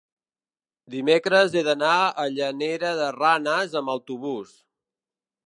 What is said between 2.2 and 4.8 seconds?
Llanera de Ranes amb autobús.